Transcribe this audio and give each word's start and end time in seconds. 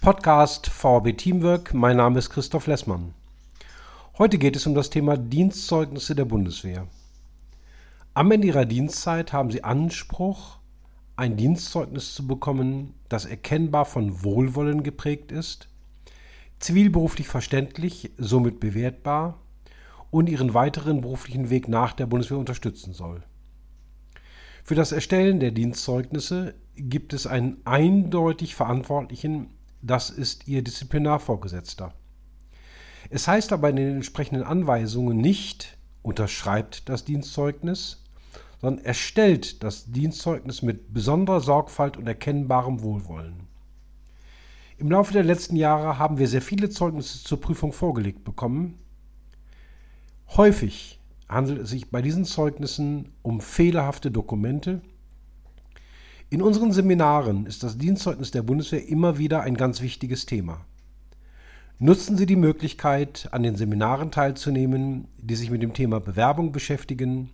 Podcast 0.00 0.68
VRB 0.68 1.18
Teamwork. 1.18 1.74
Mein 1.74 1.96
Name 1.96 2.20
ist 2.20 2.30
Christoph 2.30 2.68
Lessmann. 2.68 3.14
Heute 4.16 4.38
geht 4.38 4.54
es 4.54 4.66
um 4.66 4.74
das 4.74 4.90
Thema 4.90 5.16
Dienstzeugnisse 5.16 6.14
der 6.14 6.24
Bundeswehr. 6.24 6.86
Am 8.14 8.30
Ende 8.30 8.46
Ihrer 8.46 8.64
Dienstzeit 8.64 9.32
haben 9.32 9.50
Sie 9.50 9.64
Anspruch, 9.64 10.58
ein 11.16 11.36
Dienstzeugnis 11.36 12.14
zu 12.14 12.26
bekommen, 12.26 12.94
das 13.08 13.24
erkennbar 13.24 13.84
von 13.84 14.22
Wohlwollen 14.22 14.84
geprägt 14.84 15.32
ist, 15.32 15.68
zivilberuflich 16.60 17.26
verständlich, 17.26 18.12
somit 18.16 18.60
bewertbar 18.60 19.40
und 20.10 20.28
Ihren 20.28 20.54
weiteren 20.54 21.00
beruflichen 21.00 21.50
Weg 21.50 21.66
nach 21.68 21.92
der 21.92 22.06
Bundeswehr 22.06 22.38
unterstützen 22.38 22.94
soll. 22.94 23.24
Für 24.62 24.76
das 24.76 24.92
Erstellen 24.92 25.40
der 25.40 25.50
Dienstzeugnisse 25.50 26.54
gibt 26.76 27.12
es 27.12 27.26
einen 27.26 27.56
eindeutig 27.64 28.54
Verantwortlichen, 28.54 29.50
das 29.82 30.10
ist 30.10 30.48
Ihr 30.48 30.62
Disziplinarvorgesetzter. 30.62 31.94
Es 33.10 33.26
heißt 33.28 33.52
aber 33.52 33.70
in 33.70 33.76
den 33.76 33.94
entsprechenden 33.96 34.42
Anweisungen 34.42 35.18
nicht, 35.18 35.78
unterschreibt 36.02 36.88
das 36.88 37.04
Dienstzeugnis, 37.04 38.02
sondern 38.60 38.84
erstellt 38.84 39.62
das 39.62 39.90
Dienstzeugnis 39.90 40.62
mit 40.62 40.92
besonderer 40.92 41.40
Sorgfalt 41.40 41.96
und 41.96 42.06
erkennbarem 42.06 42.82
Wohlwollen. 42.82 43.48
Im 44.78 44.90
Laufe 44.90 45.12
der 45.12 45.24
letzten 45.24 45.56
Jahre 45.56 45.98
haben 45.98 46.18
wir 46.18 46.28
sehr 46.28 46.42
viele 46.42 46.70
Zeugnisse 46.70 47.24
zur 47.24 47.40
Prüfung 47.40 47.72
vorgelegt 47.72 48.24
bekommen. 48.24 48.78
Häufig 50.36 51.00
handelt 51.28 51.62
es 51.62 51.70
sich 51.70 51.90
bei 51.90 52.00
diesen 52.02 52.24
Zeugnissen 52.24 53.12
um 53.22 53.40
fehlerhafte 53.40 54.10
Dokumente. 54.10 54.80
In 56.30 56.42
unseren 56.42 56.72
Seminaren 56.72 57.46
ist 57.46 57.62
das 57.62 57.78
Dienstzeugnis 57.78 58.30
der 58.30 58.42
Bundeswehr 58.42 58.86
immer 58.86 59.16
wieder 59.16 59.40
ein 59.40 59.56
ganz 59.56 59.80
wichtiges 59.80 60.26
Thema. 60.26 60.60
Nutzen 61.78 62.16
Sie 62.16 62.26
die 62.26 62.36
Möglichkeit, 62.36 63.28
an 63.30 63.42
den 63.42 63.56
Seminaren 63.56 64.10
teilzunehmen, 64.10 65.08
die 65.16 65.36
sich 65.36 65.50
mit 65.50 65.62
dem 65.62 65.72
Thema 65.72 66.00
Bewerbung 66.00 66.52
beschäftigen. 66.52 67.30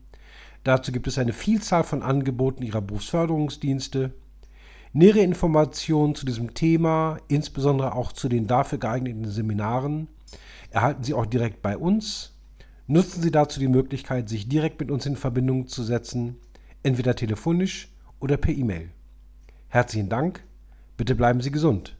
Dazu 0.63 0.93
gibt 0.93 1.09
es 1.09 1.19
eine 1.19 1.33
Vielzahl 1.33 1.83
von 1.83 2.03
Angeboten 2.03 2.63
Ihrer 2.63 2.83
Berufsförderungsdienste. 2.83 4.13
Nähere 4.93 5.21
Informationen 5.21 6.15
zu 6.15 6.25
diesem 6.25 6.55
Thema, 6.55 7.19
insbesondere 7.27 7.97
auch 7.97 8.13
zu 8.13 8.29
den 8.29 8.47
dafür 8.47 8.79
geeigneten 8.79 9.29
Seminaren, 9.29 10.09
erhalten 10.71 11.03
Sie 11.03 11.15
auch 11.15 11.27
direkt 11.27 11.63
bei 11.63 11.77
uns 11.77 12.35
Nutzen 12.87 13.23
Sie 13.23 13.31
dazu 13.31 13.61
die 13.61 13.69
Möglichkeit, 13.69 14.29
sich 14.29 14.47
direkt 14.47 14.79
mit 14.79 14.91
uns 14.91 15.07
in 15.07 15.17
Verbindung 15.17 15.69
zu 15.69 15.83
setzen, 15.83 16.37
entweder 16.83 17.17
telefonisch 17.17 17.89
oder 18.21 18.37
per 18.37 18.55
E-Mail. 18.55 18.91
Herzlichen 19.69 20.09
Dank, 20.09 20.45
bitte 20.97 21.15
bleiben 21.15 21.41
Sie 21.41 21.51
gesund. 21.51 21.97